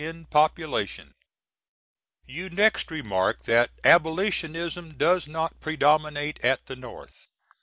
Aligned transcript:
in 0.03 0.25
pop^ln. 0.25 1.11
You 2.25 2.49
next 2.49 2.89
remark 2.89 3.43
that 3.43 3.69
Abolitionism 3.83 4.95
does 4.97 5.27
not 5.27 5.59
predominate 5.59 6.43
at 6.43 6.65
the 6.65 6.75
North. 6.75 7.27